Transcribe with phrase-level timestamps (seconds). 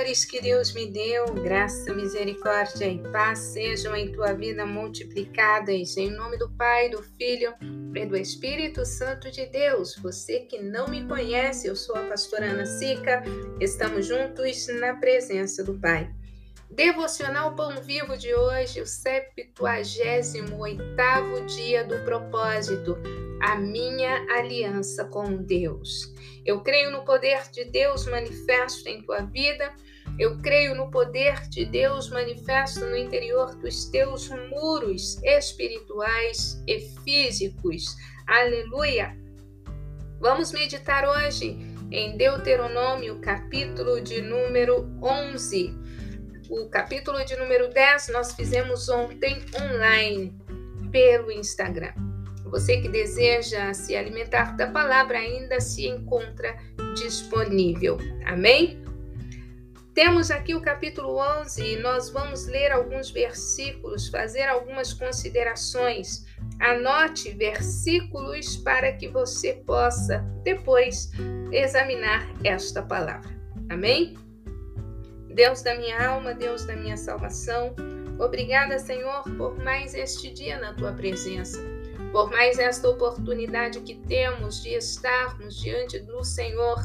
[0.00, 6.10] amores que Deus me deu, graça, misericórdia e paz sejam em tua vida multiplicadas, em
[6.10, 7.52] nome do Pai, do Filho
[7.94, 9.94] e do Espírito Santo de Deus.
[9.96, 13.22] Você que não me conhece, eu sou a pastora Ana Sica,
[13.60, 16.10] estamos juntos na presença do Pai.
[16.70, 19.54] Devocional Pão Vivo de hoje, o 78
[21.46, 22.96] dia do propósito,
[23.42, 26.14] a minha aliança com Deus.
[26.46, 29.74] Eu creio no poder de Deus manifesto em tua vida.
[30.20, 37.96] Eu creio no poder de Deus manifesto no interior dos teus muros espirituais e físicos.
[38.26, 39.16] Aleluia!
[40.20, 41.56] Vamos meditar hoje
[41.90, 45.74] em Deuteronômio, capítulo de número 11.
[46.50, 50.38] O capítulo de número 10 nós fizemos ontem online
[50.92, 51.94] pelo Instagram.
[52.44, 56.54] Você que deseja se alimentar da palavra ainda se encontra
[56.94, 57.96] disponível.
[58.26, 58.89] Amém?
[59.94, 66.24] Temos aqui o capítulo 11 e nós vamos ler alguns versículos, fazer algumas considerações.
[66.60, 71.10] Anote versículos para que você possa depois
[71.50, 73.30] examinar esta palavra.
[73.68, 74.16] Amém?
[75.34, 77.74] Deus da minha alma, Deus da minha salvação,
[78.18, 81.60] obrigada, Senhor, por mais este dia na tua presença
[82.12, 86.78] por mais esta oportunidade que temos de estarmos diante do Senhor,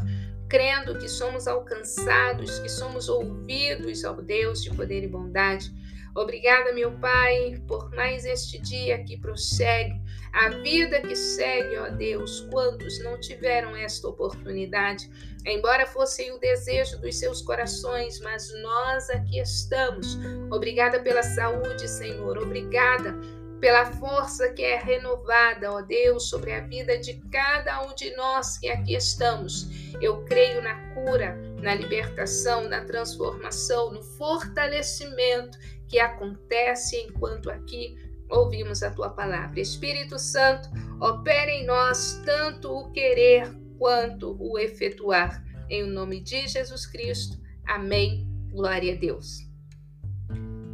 [0.49, 5.73] crendo que somos alcançados, que somos ouvidos, ó Deus de poder e bondade.
[6.15, 9.99] Obrigada, meu Pai, por mais este dia que prossegue,
[10.31, 12.47] a vida que segue, ó Deus.
[12.51, 15.09] Quantos não tiveram esta oportunidade,
[15.45, 20.17] embora fosse o desejo dos seus corações, mas nós aqui estamos.
[20.49, 22.37] Obrigada pela saúde, Senhor.
[22.37, 23.13] Obrigada
[23.59, 28.57] pela força que é renovada, ó Deus, sobre a vida de cada um de nós
[28.57, 29.67] que aqui estamos.
[30.01, 35.57] Eu creio na cura, na libertação, na transformação, no fortalecimento
[35.87, 37.95] que acontece enquanto aqui
[38.29, 39.59] ouvimos a tua palavra.
[39.59, 45.43] Espírito Santo, opera em nós tanto o querer quanto o efetuar.
[45.69, 47.37] Em nome de Jesus Cristo.
[47.65, 48.27] Amém.
[48.51, 49.54] Glória a Deus.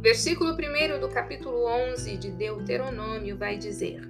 [0.02, 4.02] Versículo 1 do capítulo 11 de Deuteronômio vai dizer: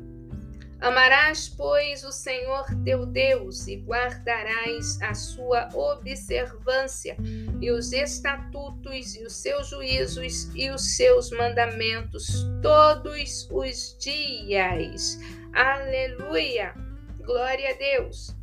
[0.80, 7.14] Amarás, pois, o Senhor teu Deus e guardarás a sua observância
[7.60, 15.20] e os estatutos e os seus juízos e os seus mandamentos todos os dias.
[15.53, 16.72] Aleluia!
[17.19, 18.34] Glória a Deus!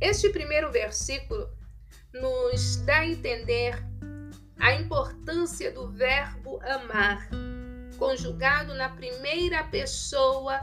[0.00, 1.50] Este primeiro versículo
[2.12, 3.84] nos dá a entender
[4.58, 7.28] a importância do verbo amar,
[7.98, 10.60] conjugado na primeira pessoa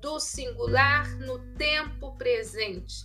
[0.00, 3.04] do singular no tempo presente.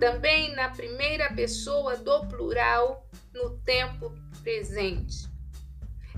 [0.00, 4.12] Também na primeira pessoa do plural no tempo
[4.42, 5.28] presente.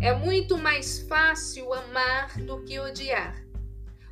[0.01, 3.35] É muito mais fácil amar do que odiar.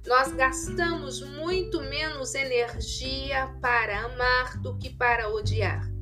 [0.07, 5.96] Nós gastamos muito menos energia para amar do que para odiar.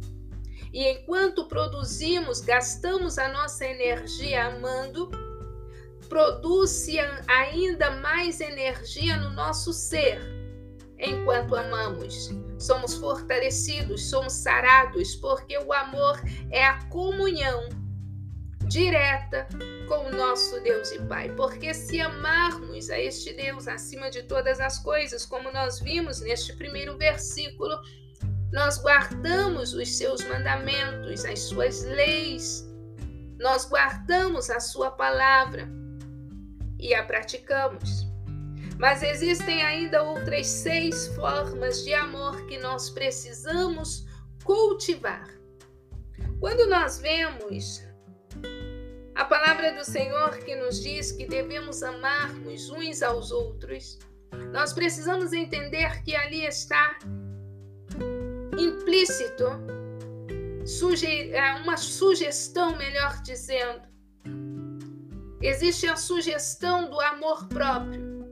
[0.75, 5.09] E enquanto produzimos, gastamos a nossa energia amando,
[6.09, 6.99] produz-se
[7.29, 10.21] ainda mais energia no nosso ser.
[10.99, 16.21] Enquanto amamos, somos fortalecidos, somos sarados, porque o amor
[16.51, 17.69] é a comunhão
[18.67, 19.47] direta
[19.87, 21.29] com o nosso Deus e Pai.
[21.37, 26.53] Porque se amarmos a este Deus acima de todas as coisas, como nós vimos neste
[26.57, 27.79] primeiro versículo,
[28.55, 32.65] nós guardamos os seus mandamentos, as suas leis,
[33.37, 35.69] nós guardamos a sua palavra
[36.79, 38.07] e a praticamos.
[38.79, 44.07] Mas existem ainda outras seis formas de amor que nós precisamos
[44.45, 45.29] cultivar.
[46.39, 47.83] Quando nós vemos
[49.17, 53.99] a palavra do Senhor que nos diz que devemos amarmos uns aos outros,
[54.53, 56.97] nós precisamos entender que ali está
[58.59, 59.45] implícito,
[60.67, 63.83] suge é, uma sugestão, melhor dizendo.
[65.41, 68.25] Existe a sugestão do amor próprio,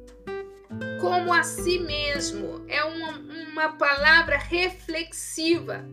[1.01, 2.65] como a si mesmo.
[2.69, 3.11] É uma,
[3.53, 5.85] uma palavra reflexiva,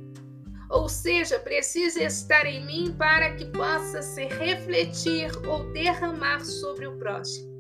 [0.70, 6.98] ou seja, precisa estar em mim para que possa se refletir ou derramar sobre o
[6.98, 7.59] próximo.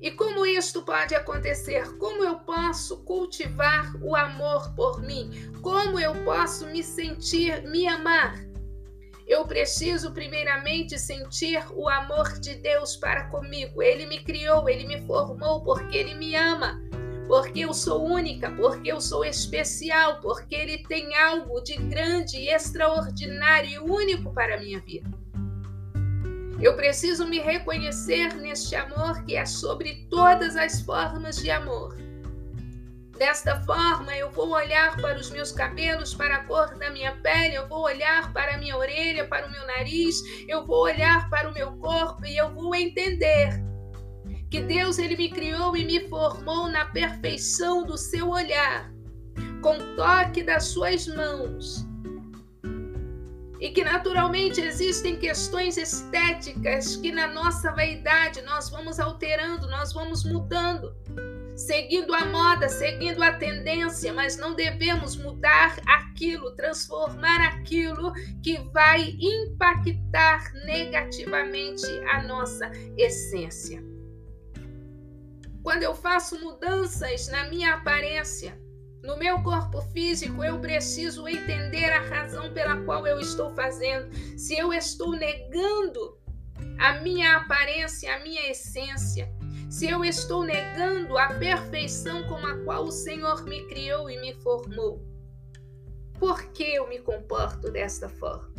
[0.00, 1.96] E como isto pode acontecer?
[1.98, 5.30] Como eu posso cultivar o amor por mim?
[5.60, 8.46] Como eu posso me sentir, me amar?
[9.26, 13.82] Eu preciso primeiramente sentir o amor de Deus para comigo.
[13.82, 16.80] Ele me criou, ele me formou porque ele me ama.
[17.28, 23.70] porque eu sou única, porque eu sou especial, porque Ele tem algo de grande, extraordinário
[23.70, 25.08] e único para a minha vida.
[26.60, 31.96] Eu preciso me reconhecer neste amor que é sobre todas as formas de amor.
[33.16, 37.54] Desta forma, eu vou olhar para os meus cabelos, para a cor da minha pele,
[37.54, 41.48] eu vou olhar para a minha orelha, para o meu nariz, eu vou olhar para
[41.48, 43.60] o meu corpo e eu vou entender
[44.50, 48.90] que Deus ele me criou e me formou na perfeição do seu olhar,
[49.62, 51.87] com toque das suas mãos.
[53.60, 60.24] E que naturalmente existem questões estéticas que na nossa vaidade nós vamos alterando, nós vamos
[60.24, 60.94] mudando,
[61.56, 68.12] seguindo a moda, seguindo a tendência, mas não devemos mudar aquilo, transformar aquilo
[68.44, 73.82] que vai impactar negativamente a nossa essência.
[75.64, 78.56] Quando eu faço mudanças na minha aparência,
[79.08, 84.14] no meu corpo físico, eu preciso entender a razão pela qual eu estou fazendo.
[84.36, 86.18] Se eu estou negando
[86.78, 89.32] a minha aparência, a minha essência,
[89.70, 94.34] se eu estou negando a perfeição com a qual o Senhor me criou e me
[94.42, 95.02] formou,
[96.18, 98.52] por que eu me comporto desta forma?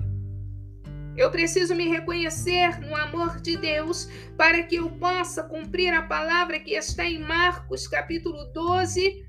[1.15, 6.59] Eu preciso me reconhecer no amor de Deus para que eu possa cumprir a palavra
[6.59, 9.28] que está em Marcos, capítulo 12,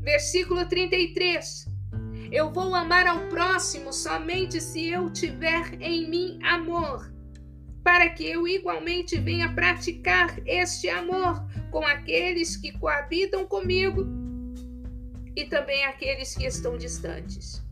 [0.00, 1.66] versículo 33.
[2.30, 7.12] Eu vou amar ao próximo somente se eu tiver em mim amor,
[7.82, 14.06] para que eu igualmente venha praticar este amor com aqueles que coabitam comigo
[15.34, 17.66] e também aqueles que estão distantes.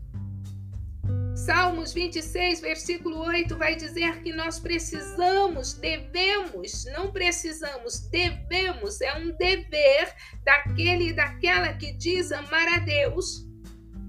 [1.47, 9.31] Salmos 26, versículo 8 vai dizer que nós precisamos, devemos, não precisamos, devemos, é um
[9.37, 10.13] dever
[10.43, 13.47] daquele e daquela que diz amar a Deus.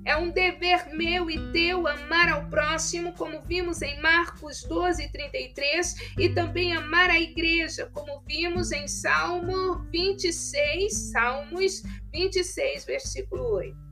[0.05, 6.14] É um dever meu e teu amar ao próximo, como vimos em Marcos 12, 33,
[6.19, 13.88] e também amar a igreja, como vimos em Salmo 26, Salmos 26, versículo 8.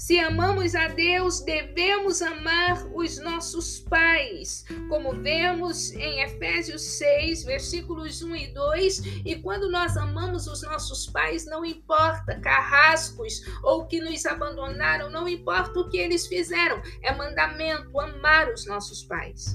[0.00, 8.22] Se amamos a Deus, devemos amar os nossos pais, como vemos em Efésios 6, versículos
[8.22, 8.98] 1 e 2.
[9.26, 15.28] E quando nós amamos os nossos pais, não importa carrascos ou que nos abandonaram, não
[15.28, 19.54] importa o que eles fizeram, é mandamento amar os nossos pais.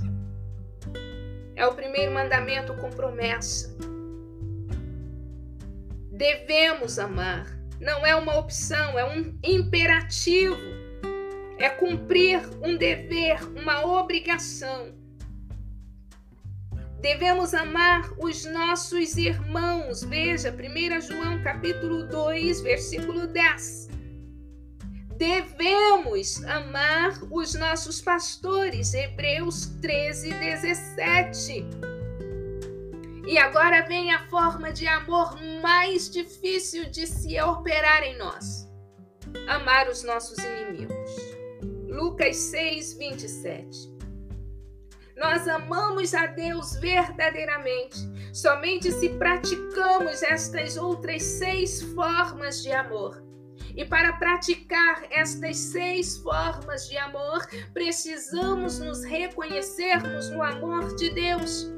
[1.55, 3.75] É o primeiro mandamento com promessa.
[6.11, 7.54] Devemos amar
[7.85, 10.57] não é uma opção, é um imperativo.
[11.57, 14.93] É cumprir um dever, uma obrigação.
[16.99, 20.03] Devemos amar os nossos irmãos.
[20.03, 23.89] Veja, 1 João capítulo 2, versículo 10.
[25.15, 28.95] Devemos amar os nossos pastores.
[28.95, 31.94] Hebreus 13, 17.
[33.27, 38.69] E agora vem a forma de amor mais difícil de se operar em nós:
[39.47, 40.95] amar os nossos inimigos.
[41.87, 43.95] Lucas 6, 27.
[45.17, 53.23] Nós amamos a Deus verdadeiramente somente se praticamos estas outras seis formas de amor.
[53.73, 61.74] E para praticar estas seis formas de amor, precisamos nos reconhecermos no amor de Deus.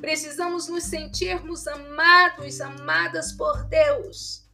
[0.00, 4.48] Precisamos nos sentirmos amados, amadas por Deus,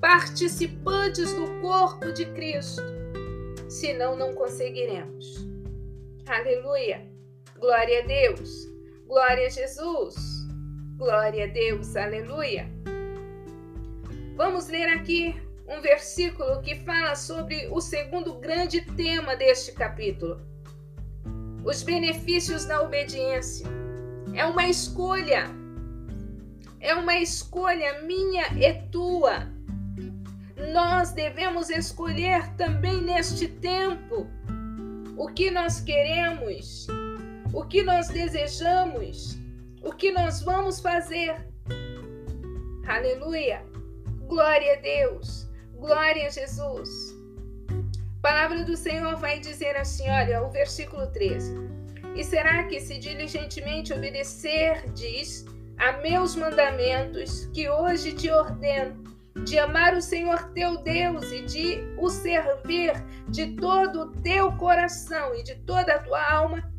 [0.00, 2.82] participantes do corpo de Cristo.
[3.68, 5.48] Senão, não conseguiremos.
[6.26, 7.08] Aleluia!
[7.58, 8.68] Glória a Deus!
[9.06, 10.16] Glória a Jesus!
[10.96, 11.94] Glória a Deus!
[11.94, 12.68] Aleluia!
[14.36, 15.34] Vamos ler aqui
[15.68, 20.40] um versículo que fala sobre o segundo grande tema deste capítulo:
[21.64, 23.79] os benefícios da obediência.
[24.34, 25.46] É uma escolha.
[26.80, 29.48] É uma escolha minha e tua.
[30.72, 34.26] Nós devemos escolher também neste tempo
[35.16, 36.86] o que nós queremos,
[37.52, 39.38] o que nós desejamos,
[39.82, 41.34] o que nós vamos fazer.
[42.86, 43.62] Aleluia!
[44.26, 45.48] Glória a Deus!
[45.74, 46.88] Glória a Jesus!
[48.18, 51.79] A palavra do Senhor vai dizer assim: olha, o versículo 13.
[52.14, 55.44] E será que, se diligentemente obedecerdes
[55.78, 59.02] a meus mandamentos, que hoje te ordeno,
[59.44, 62.92] de amar o Senhor teu Deus e de o servir
[63.28, 66.70] de todo o teu coração e de toda a tua alma,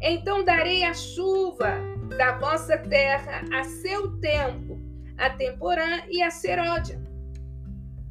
[0.00, 1.72] então darei a chuva
[2.16, 4.80] da vossa terra a seu tempo,
[5.18, 7.02] a temporã e a seródia,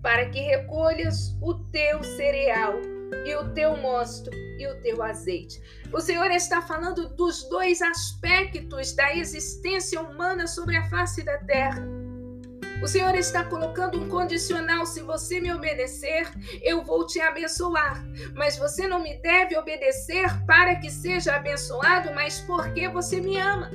[0.01, 2.74] para que recolhas o teu cereal
[3.26, 5.62] e o teu mosto e o teu azeite.
[5.92, 11.84] O Senhor está falando dos dois aspectos da existência humana sobre a face da terra.
[12.82, 16.30] O Senhor está colocando um condicional: se você me obedecer,
[16.62, 18.04] eu vou te abençoar.
[18.36, 23.72] Mas você não me deve obedecer para que seja abençoado, mas porque você me ama.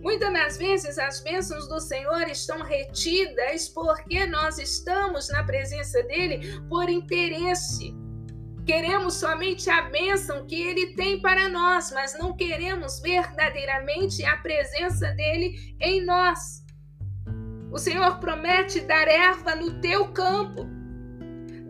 [0.00, 6.60] Muitas das vezes as bênçãos do Senhor estão retidas porque nós estamos na presença dele
[6.68, 8.01] por interesse.
[8.64, 15.10] Queremos somente a bênção que ele tem para nós, mas não queremos verdadeiramente a presença
[15.12, 16.62] dele em nós.
[17.72, 20.64] O Senhor promete dar erva no teu campo,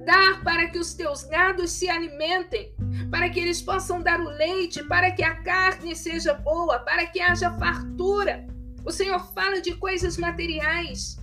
[0.04, 2.74] dar para que os teus gados se alimentem,
[3.10, 7.20] para que eles possam dar o leite, para que a carne seja boa, para que
[7.20, 8.46] haja fartura.
[8.84, 11.16] O Senhor fala de coisas materiais,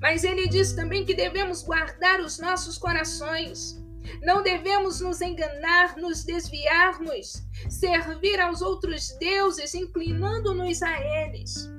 [0.00, 3.77] mas ele diz também que devemos guardar os nossos corações.
[4.22, 11.70] Não devemos nos enganar, nos desviarmos, servir aos outros deuses, inclinando-nos a eles.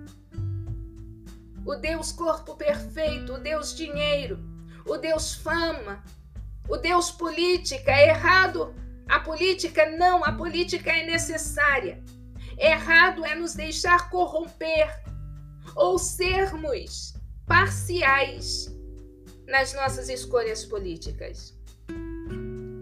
[1.65, 4.39] O Deus corpo perfeito, o Deus dinheiro,
[4.85, 6.03] o Deus fama,
[6.67, 8.73] o Deus política, é errado.
[9.07, 12.03] A política não, a política é necessária.
[12.57, 14.87] Errado é nos deixar corromper
[15.75, 17.13] ou sermos
[17.45, 18.75] parciais
[19.47, 21.58] nas nossas escolhas políticas.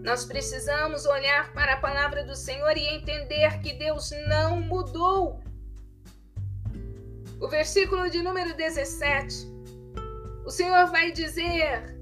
[0.08, 5.38] Nós precisamos olhar para a palavra do Senhor e entender que Deus não mudou.
[7.38, 9.46] O versículo de número 17.
[10.46, 11.94] O Senhor vai dizer: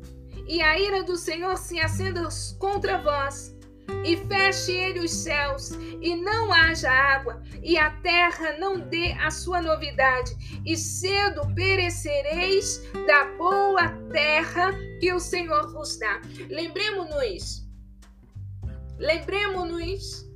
[0.47, 2.29] E a ira do Senhor se acenda
[2.61, 3.53] contra vós,
[4.05, 9.33] e feche ele os céus, e não haja água, e a terra não dê a
[9.33, 10.31] sua novidade,
[10.65, 16.21] e cedo perecereis da boa terra que o Senhor vos dá.
[16.49, 17.66] Lembremos-nos
[18.99, 20.27] Lembremos-nos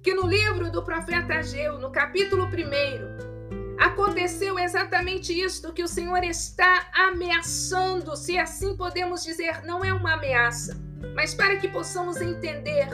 [0.00, 6.22] que no livro do profeta Ageu, no capítulo 1, aconteceu exatamente isto que o Senhor
[6.22, 10.80] está ameaçando, se assim podemos dizer, não é uma ameaça,
[11.14, 12.88] mas para que possamos entender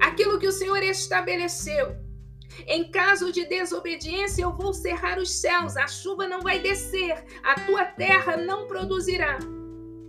[0.00, 1.94] aquilo que o Senhor estabeleceu.
[2.66, 7.60] Em caso de desobediência, eu vou cerrar os céus, a chuva não vai descer, a
[7.60, 9.38] tua terra não produzirá.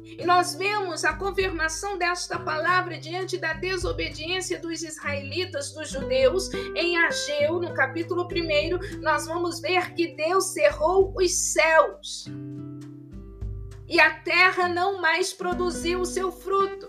[0.06, 6.96] E nós vemos a confirmação desta palavra diante da desobediência dos israelitas, dos judeus, em
[6.98, 12.26] Ageu, no capítulo 1, nós vamos ver que Deus cerrou os céus.
[13.88, 16.88] E a terra não mais produziu o seu fruto.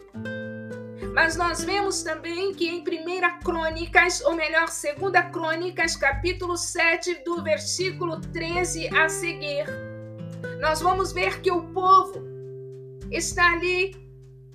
[1.15, 7.43] Mas nós vemos também que em 1 Crônicas, ou melhor, 2 Crônicas, capítulo 7, do
[7.43, 9.65] versículo 13 a seguir,
[10.61, 12.36] nós vamos ver que o povo
[13.11, 13.95] está ali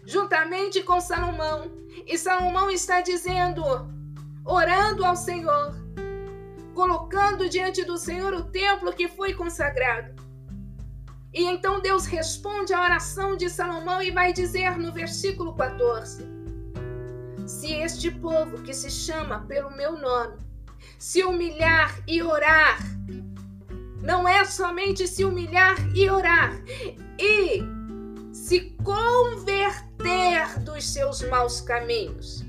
[0.05, 1.71] juntamente com Salomão.
[2.05, 3.63] E Salomão está dizendo,
[4.45, 5.75] orando ao Senhor,
[6.73, 10.21] colocando diante do Senhor o templo que foi consagrado.
[11.33, 16.25] E então Deus responde à oração de Salomão e vai dizer no versículo 14:
[17.47, 20.37] Se este povo que se chama pelo meu nome
[20.97, 22.79] se humilhar e orar,
[24.01, 26.53] não é somente se humilhar e orar,
[27.17, 27.61] e
[28.51, 32.43] se converter dos seus maus caminhos.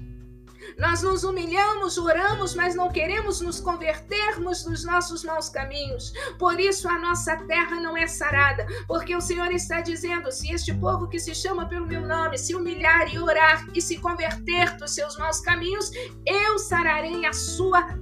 [0.77, 6.13] Nós nos humilhamos, oramos, mas não queremos nos convertermos dos nossos maus caminhos.
[6.41, 10.75] Por isso a nossa terra não é sarada, porque o Senhor está dizendo: se este
[10.75, 14.91] povo que se chama pelo meu nome se humilhar e orar e se converter dos
[14.91, 15.93] seus maus caminhos,
[16.27, 17.97] eu sararei a sua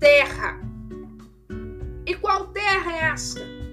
[0.00, 0.58] terra.
[2.04, 3.63] E qual terra é esta?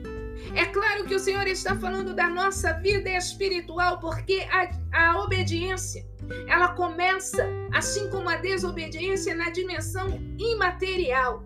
[0.55, 6.05] É claro que o Senhor está falando da nossa vida espiritual, porque a, a obediência
[6.48, 11.43] ela começa, assim como a desobediência, na dimensão imaterial,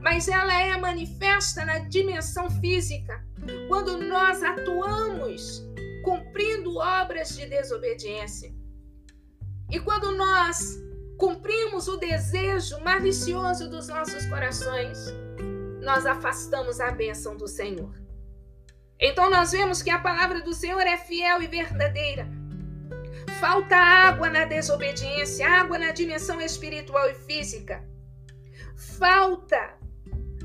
[0.00, 3.24] mas ela é manifesta na dimensão física,
[3.68, 5.62] quando nós atuamos
[6.04, 8.52] cumprindo obras de desobediência.
[9.70, 10.78] E quando nós
[11.16, 14.98] cumprimos o desejo malicioso dos nossos corações,
[15.80, 18.01] nós afastamos a bênção do Senhor.
[19.04, 22.24] Então nós vemos que a palavra do Senhor é fiel e verdadeira.
[23.40, 27.84] Falta água na desobediência, água na dimensão espiritual e física.
[28.76, 29.74] Falta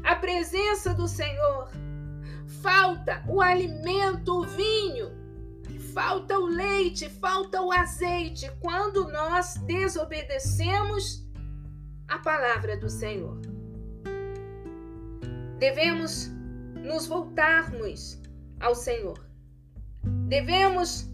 [0.03, 1.69] a presença do Senhor.
[2.63, 5.15] Falta o alimento, o vinho.
[5.93, 11.23] Falta o leite, falta o azeite quando nós desobedecemos
[12.07, 13.39] a palavra do Senhor.
[15.59, 16.31] Devemos
[16.83, 18.19] nos voltarmos
[18.67, 19.17] ao Senhor.
[20.27, 21.09] Devemos,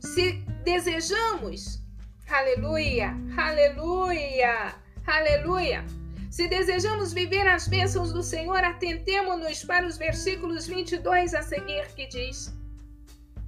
[0.00, 0.32] se
[0.64, 1.82] desejamos,
[2.28, 4.74] aleluia, aleluia,
[5.06, 5.84] aleluia.
[6.30, 12.06] Se desejamos viver as bênçãos do Senhor, atentemo-nos para os versículos 22 a seguir, que
[12.06, 12.54] diz: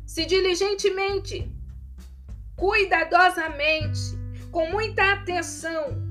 [0.04, 1.48] Se diligentemente,
[2.56, 4.00] cuidadosamente,
[4.50, 6.01] com muita atenção,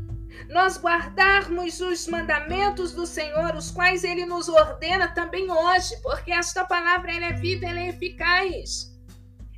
[0.50, 6.66] nós guardarmos os mandamentos do Senhor, os quais ele nos ordena também hoje, porque esta
[6.66, 8.92] palavra ela é viva, ela é eficaz.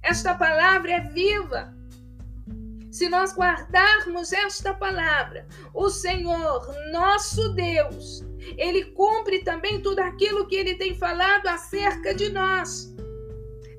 [0.03, 1.73] Esta palavra é viva.
[2.91, 8.23] Se nós guardarmos esta palavra, o Senhor, nosso Deus,
[8.57, 12.93] ele cumpre também tudo aquilo que ele tem falado acerca de nós.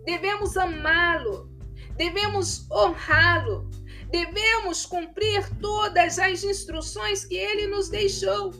[0.04, 1.48] Devemos amá-lo,
[1.96, 3.70] devemos honrá-lo,
[4.14, 8.52] Devemos cumprir todas as instruções que ele nos deixou.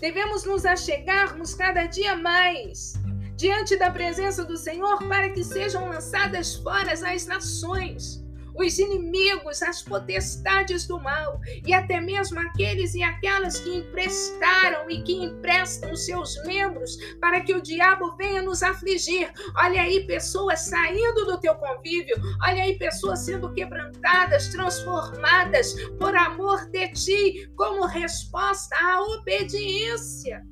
[0.00, 2.92] Devemos nos achegarmos cada dia mais
[3.34, 8.24] diante da presença do Senhor para que sejam lançadas fora as nações
[8.58, 15.02] os inimigos, as potestades do mal e até mesmo aqueles e aquelas que emprestaram e
[15.02, 19.30] que emprestam seus membros para que o diabo venha nos afligir.
[19.56, 26.66] Olha aí pessoas saindo do teu convívio, olha aí pessoas sendo quebrantadas, transformadas por amor
[26.70, 30.42] de ti, como resposta à obediência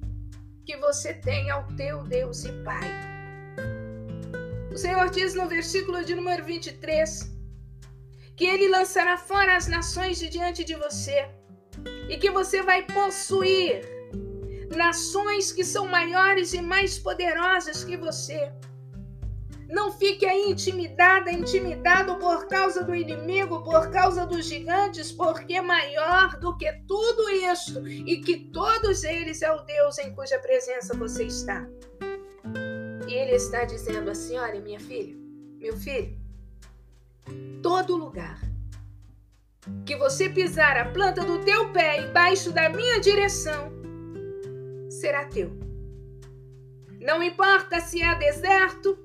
[0.65, 2.91] que você tem ao teu Deus e Pai.
[4.73, 7.36] O Senhor diz no versículo de número 23:
[8.37, 11.29] que ele lançará fora as nações de diante de você
[12.09, 13.81] e que você vai possuir
[14.77, 18.53] nações que são maiores e mais poderosas que você.
[19.69, 25.63] Não fique aí intimidada, intimidado por causa do inimigo, por causa dos gigantes, porque é
[25.63, 30.97] maior do que tudo isso e que todos eles é o Deus em cuja presença
[30.97, 31.67] você está.
[33.09, 35.17] E ele está dizendo assim: olha, minha filha,
[35.59, 36.17] meu filho,
[37.63, 38.41] todo lugar
[39.85, 43.73] que você pisar a planta do teu pé embaixo da minha direção,
[44.89, 45.51] será teu.
[47.01, 48.99] Não importa se é deserto,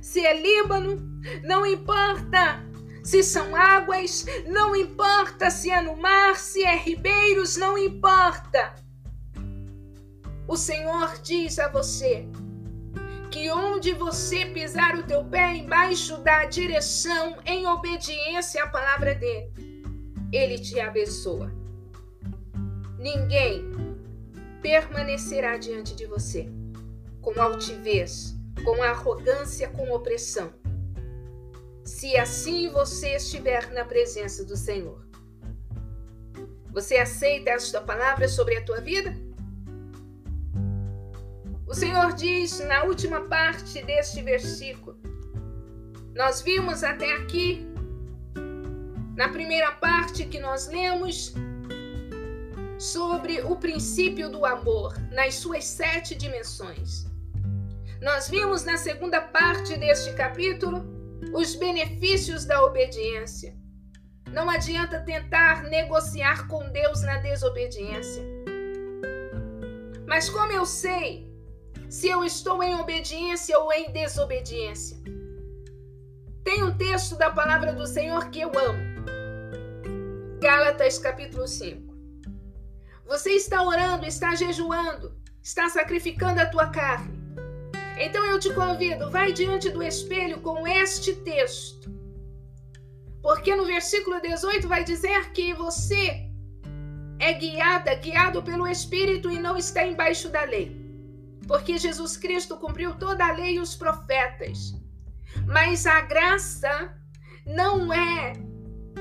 [0.00, 1.00] se é Líbano,
[1.44, 2.64] não importa
[3.02, 8.74] se são águas, não importa se é no mar, se é ribeiros, não importa.
[10.46, 12.28] O Senhor diz a você:
[13.30, 19.52] que onde você pisar o teu pé embaixo da direção em obediência à palavra dele,
[20.32, 21.52] ele te abençoa.
[22.98, 23.64] Ninguém
[24.62, 26.48] permanecerá diante de você
[27.20, 30.52] com altivez, com arrogância, com opressão.
[31.84, 35.06] Se assim você estiver na presença do Senhor.
[36.72, 39.14] Você aceita esta palavra sobre a tua vida?
[41.68, 44.98] O Senhor diz na última parte deste versículo.
[46.14, 47.66] Nós vimos até aqui,
[49.14, 51.34] na primeira parte que nós lemos,
[52.78, 57.04] sobre o princípio do amor nas suas sete dimensões.
[58.00, 60.86] Nós vimos na segunda parte deste capítulo
[61.34, 63.54] os benefícios da obediência.
[64.32, 68.22] Não adianta tentar negociar com Deus na desobediência.
[70.06, 71.27] Mas como eu sei
[71.88, 74.96] se eu estou em obediência ou em desobediência.
[76.44, 78.98] Tem um texto da palavra do Senhor que eu amo.
[80.40, 81.88] Gálatas capítulo 5.
[83.06, 87.18] Você está orando, está jejuando, está sacrificando a tua carne.
[87.98, 91.90] Então eu te convido, vai diante do espelho com este texto.
[93.22, 96.28] Porque no versículo 18 vai dizer que você
[97.18, 100.77] é guiada, guiado pelo Espírito e não está embaixo da lei
[101.48, 104.74] porque Jesus Cristo cumpriu toda a lei e os profetas.
[105.46, 106.94] Mas a graça
[107.46, 108.34] não é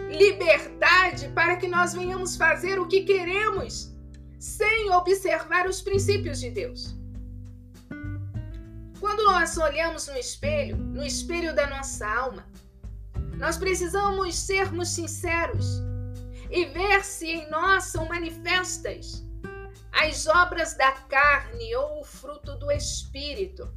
[0.09, 3.93] liberdade para que nós venhamos fazer o que queremos
[4.39, 6.95] sem observar os princípios de Deus.
[8.99, 12.47] Quando nós olhamos no espelho, no espelho da nossa alma,
[13.37, 15.81] nós precisamos sermos sinceros
[16.49, 19.26] e ver se em nós são manifestas
[19.91, 23.71] as obras da carne ou o fruto do espírito.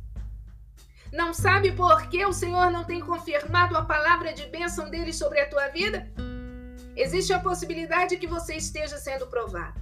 [1.12, 5.40] Não sabe por que o Senhor não tem confirmado a palavra de bênção dele sobre
[5.40, 6.09] a tua vida?
[6.96, 9.81] Existe a possibilidade que você esteja sendo provado.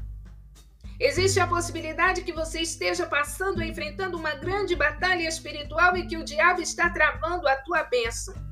[1.01, 6.25] Existe a possibilidade que você esteja passando, enfrentando uma grande batalha espiritual e que o
[6.25, 8.48] diabo está travando a tua bênção.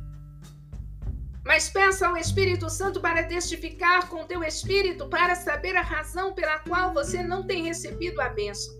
[1.46, 6.58] Mas peça ao Espírito Santo para testificar com teu espírito para saber a razão pela
[6.58, 8.74] qual você não tem recebido a bênção.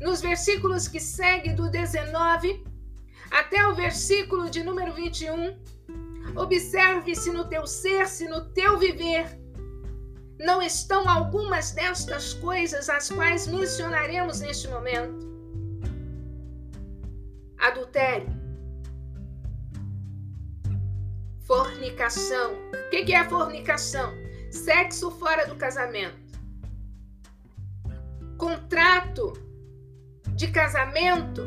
[0.00, 2.62] nos versículos que seguem do 19
[3.32, 5.58] até o versículo de número 21.
[6.36, 9.26] Observe se no teu ser, se no teu viver
[10.38, 15.26] não estão algumas destas coisas as quais mencionaremos neste momento.
[17.58, 18.28] Adultério,
[21.48, 22.52] fornicação.
[22.72, 24.12] O que é fornicação?
[24.50, 26.38] Sexo fora do casamento.
[28.36, 29.32] Contrato
[30.36, 31.42] de casamento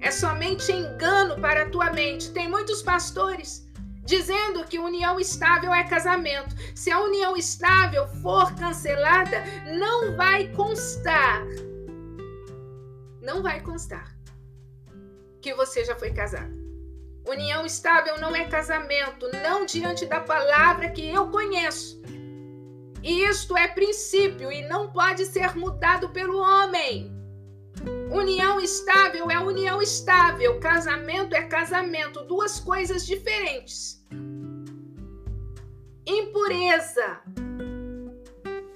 [0.00, 2.32] é somente engano para a tua mente.
[2.32, 3.70] Tem muitos pastores
[4.04, 6.54] dizendo que união estável é casamento.
[6.74, 9.44] Se a união estável for cancelada,
[9.78, 11.46] não vai constar.
[13.22, 14.16] Não vai constar
[15.40, 16.59] que você já foi casado.
[17.30, 22.02] União estável não é casamento, não diante da palavra que eu conheço.
[23.04, 27.08] E isto é princípio e não pode ser mudado pelo homem.
[28.10, 34.04] União estável é união estável, casamento é casamento, duas coisas diferentes.
[36.04, 37.20] Impureza.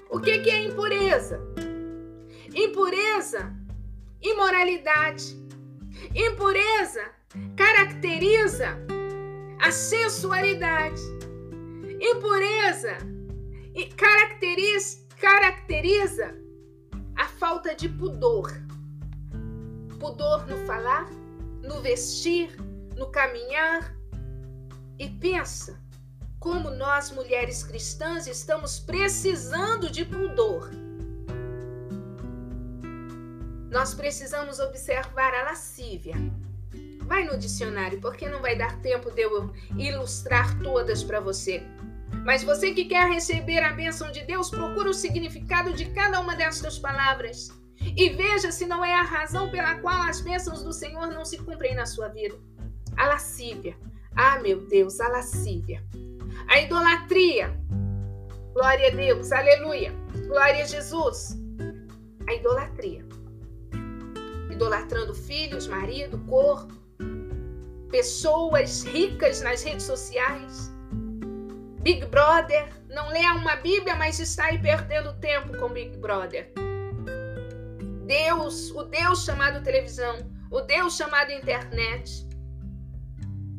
[0.08, 1.40] O que, que é impureza?
[2.54, 3.52] Impureza,
[4.22, 5.36] imoralidade.
[6.14, 7.14] Impureza
[7.56, 8.76] caracteriza
[9.60, 11.00] a sensualidade.
[12.00, 12.98] Impureza
[13.96, 16.34] caracteriza, caracteriza
[17.16, 18.52] a falta de pudor.
[19.98, 21.08] Pudor no falar,
[21.62, 22.54] no vestir,
[22.96, 23.96] no caminhar.
[24.98, 25.80] E pensa
[26.38, 30.70] como nós, mulheres cristãs, estamos precisando de pudor.
[33.70, 36.14] Nós precisamos observar a lascívia.
[37.06, 41.62] Vai no dicionário, porque não vai dar tempo de eu ilustrar todas para você.
[42.24, 46.34] Mas você que quer receber a bênção de Deus, procura o significado de cada uma
[46.34, 51.08] destas palavras e veja se não é a razão pela qual as bênçãos do Senhor
[51.08, 52.36] não se cumprem na sua vida.
[52.96, 53.76] A lascívia.
[54.16, 55.82] Ah, meu Deus, a lascívia.
[56.48, 57.54] A idolatria.
[58.54, 59.92] Glória a Deus, aleluia.
[60.28, 61.36] Glória a Jesus.
[62.26, 63.04] A idolatria
[64.54, 66.72] idolatrando filhos, marido, corpo,
[67.94, 70.68] pessoas ricas nas redes sociais.
[71.80, 76.52] Big Brother, não lê uma Bíblia, mas está aí perdendo tempo com Big Brother.
[78.04, 82.28] Deus, o Deus chamado televisão, o Deus chamado internet.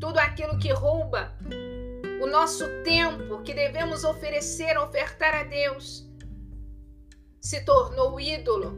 [0.02, 1.34] Tudo aquilo que rouba
[2.21, 6.06] o nosso tempo que devemos oferecer, ofertar a Deus,
[7.39, 8.78] se tornou ídolo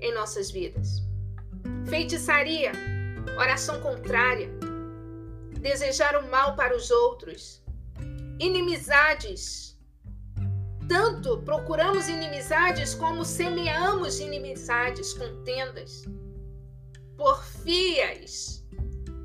[0.00, 1.06] em nossas vidas
[1.88, 2.72] feitiçaria,
[3.38, 4.50] oração contrária,
[5.58, 7.62] desejar o mal para os outros,
[8.38, 9.78] inimizades.
[10.88, 16.04] Tanto procuramos inimizades como semeamos inimizades, contendas,
[17.16, 18.64] porfias.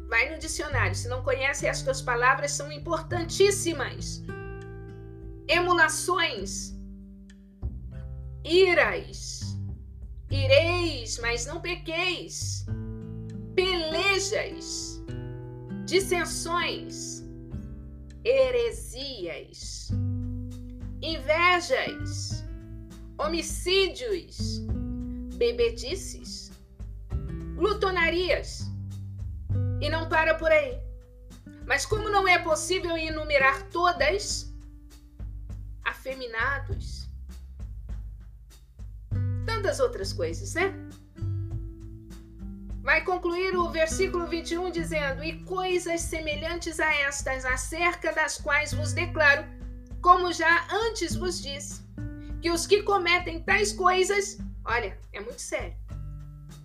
[0.09, 4.21] Vai no dicionário, se não conhece estas palavras, são importantíssimas.
[5.47, 6.73] Emulações,
[8.43, 9.43] iras,
[10.33, 12.65] Ireis, mas não pequeis.
[13.55, 14.92] Pelejas,
[15.93, 17.23] dissensões,
[18.25, 19.91] heresias,
[21.03, 22.43] invejas,
[23.15, 24.57] homicídios,
[25.35, 26.51] bebedices,
[27.55, 28.71] glutonarias.
[29.81, 30.79] E não para por aí.
[31.67, 34.51] Mas como não é possível enumerar todas,
[35.83, 37.07] afeminados,
[39.45, 40.73] tantas outras coisas, né?
[42.83, 48.91] Vai concluir o versículo 21 dizendo: E coisas semelhantes a estas, acerca das quais vos
[48.91, 49.45] declaro,
[50.01, 51.81] como já antes vos disse,
[52.41, 55.73] que os que cometem tais coisas, olha, é muito sério,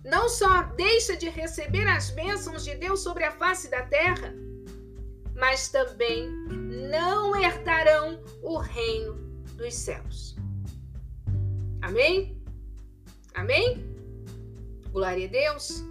[0.03, 4.33] não só deixa de receber as bênçãos de Deus sobre a face da terra,
[5.35, 6.29] mas também
[6.89, 9.13] não herdarão o reino
[9.55, 10.35] dos céus.
[11.81, 12.37] Amém?
[13.33, 13.85] Amém?
[14.91, 15.81] Glória a Deus.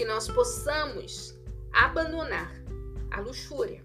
[0.00, 1.38] Que nós possamos
[1.74, 2.50] abandonar
[3.10, 3.84] a luxúria.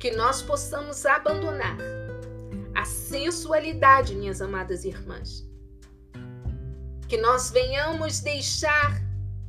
[0.00, 1.76] Que nós possamos abandonar
[2.74, 5.48] a sensualidade, minhas amadas irmãs.
[7.06, 9.00] Que nós venhamos deixar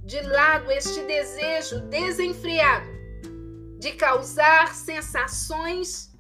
[0.03, 2.91] de lado este desejo desenfreado
[3.79, 6.15] de causar sensações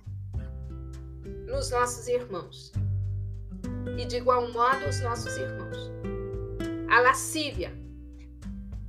[1.45, 2.71] nos nossos irmãos
[3.99, 5.91] e de igual modo os nossos irmãos.
[6.89, 7.85] A lascívia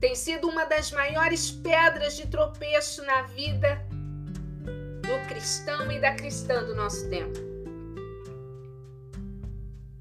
[0.00, 3.84] tem sido uma das maiores pedras de tropeço na vida
[5.02, 7.38] do cristão e da cristã do nosso tempo.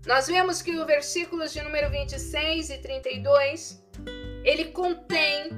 [0.05, 3.83] Nós vemos que o versículos de número 26 e 32,
[4.43, 5.49] ele contém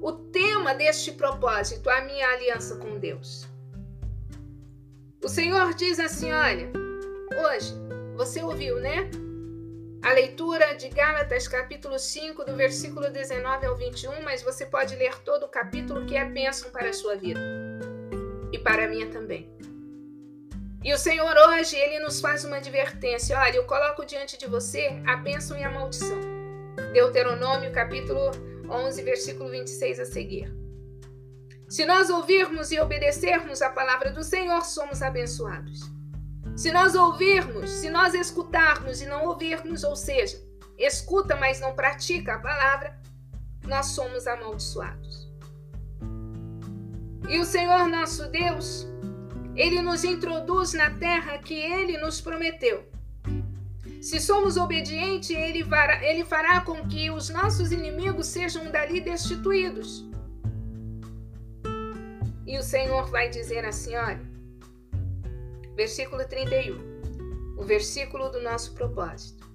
[0.00, 3.46] o tema deste propósito, a minha aliança com Deus.
[5.22, 6.70] O Senhor diz assim: olha,
[7.36, 7.72] hoje,
[8.16, 9.10] você ouviu, né?
[10.06, 15.12] A leitura de Gálatas, capítulo 5, do versículo 19 ao 21, mas você pode ler
[15.24, 17.40] todo o capítulo que é bênção para a sua vida
[18.52, 19.50] e para a minha também.
[20.84, 23.36] E o Senhor hoje, ele nos faz uma advertência.
[23.36, 26.20] Olha, eu coloco diante de você a bênção e a maldição.
[26.92, 28.30] Deuteronômio, capítulo
[28.70, 30.54] 11, versículo 26 a seguir.
[31.68, 35.95] Se nós ouvirmos e obedecermos a palavra do Senhor, somos abençoados.
[36.56, 40.42] Se nós ouvirmos, se nós escutarmos e não ouvirmos, ou seja,
[40.78, 42.98] escuta, mas não pratica a palavra,
[43.66, 45.30] nós somos amaldiçoados.
[47.28, 48.86] E o Senhor nosso Deus,
[49.54, 52.88] ele nos introduz na terra que ele nos prometeu.
[54.00, 60.08] Se somos obedientes, ele fará, ele fará com que os nossos inimigos sejam dali destituídos.
[62.46, 64.35] E o Senhor vai dizer assim: olha,
[65.76, 69.46] versículo 31, o versículo do nosso propósito.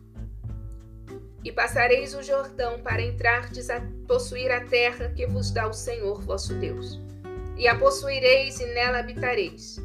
[1.43, 6.21] E passareis o Jordão para entrardes a possuir a terra que vos dá o Senhor
[6.21, 6.99] vosso Deus.
[7.57, 9.81] E a possuireis e nela habitareis.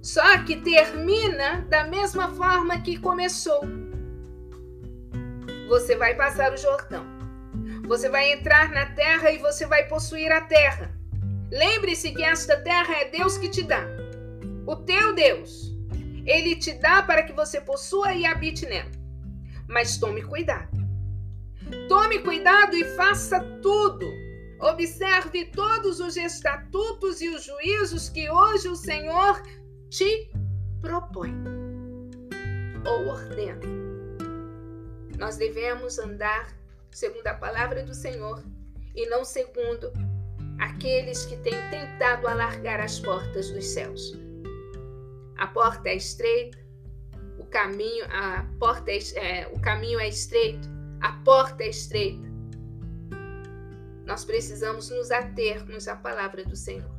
[0.00, 3.60] Só que termina da mesma forma que começou.
[5.68, 7.04] Você vai passar o Jordão.
[7.88, 10.92] Você vai entrar na terra e você vai possuir a terra.
[11.50, 14.05] Lembre-se que esta terra é Deus que te dá.
[14.66, 15.72] O teu Deus.
[16.26, 18.90] Ele te dá para que você possua e habite nela.
[19.68, 20.76] Mas tome cuidado.
[21.88, 24.06] Tome cuidado e faça tudo.
[24.60, 29.40] Observe todos os estatutos e os juízos que hoje o Senhor
[29.88, 30.30] te
[30.80, 31.32] propõe
[32.84, 33.60] ou ordena.
[35.18, 36.56] Nós devemos andar
[36.90, 38.42] segundo a palavra do Senhor
[38.94, 39.92] e não segundo
[40.58, 44.25] aqueles que têm tentado alargar as portas dos céus.
[45.38, 46.58] A porta é estreita,
[47.38, 50.68] o caminho, a porta é, é, o caminho é estreito,
[51.00, 52.26] a porta é estreita.
[54.04, 56.90] Nós precisamos nos atermos à palavra do Senhor.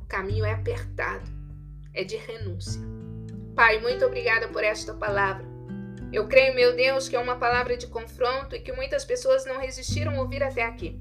[0.00, 1.30] O caminho é apertado,
[1.94, 2.82] é de renúncia.
[3.54, 5.46] Pai, muito obrigada por esta palavra.
[6.12, 9.58] Eu creio, meu Deus, que é uma palavra de confronto e que muitas pessoas não
[9.58, 11.00] resistiram a ouvir até aqui.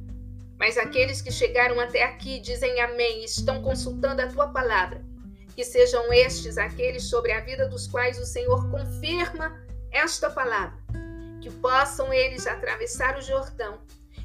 [0.57, 5.03] Mas aqueles que chegaram até aqui dizem amém, estão consultando a tua palavra.
[5.55, 9.61] Que sejam estes aqueles sobre a vida dos quais o Senhor confirma
[9.91, 10.77] esta palavra.
[11.41, 13.81] Que possam eles atravessar o Jordão.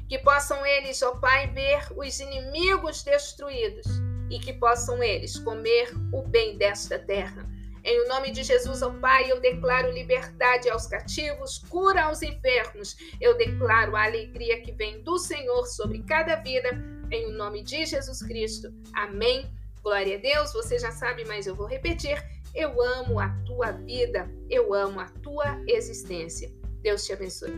[0.07, 3.85] Que possam eles, ó Pai, ver os inimigos destruídos.
[4.29, 7.47] E que possam eles comer o bem desta terra
[7.89, 12.97] em nome de Jesus, ó Pai, eu declaro liberdade aos cativos, cura aos enfermos.
[13.21, 16.69] Eu declaro a alegria que vem do Senhor sobre cada vida,
[17.09, 18.73] em nome de Jesus Cristo.
[18.93, 19.49] Amém.
[19.87, 22.21] Glória a Deus, você já sabe, mas eu vou repetir.
[22.53, 26.51] Eu amo a tua vida, eu amo a tua existência.
[26.81, 27.53] Deus te abençoe.